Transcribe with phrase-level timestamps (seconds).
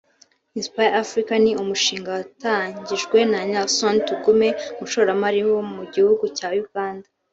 [0.59, 7.07] Inspire Africa” ni umushinga watangijwe na Nelson Tugume umushoramali wo mu gihugu cya Uganda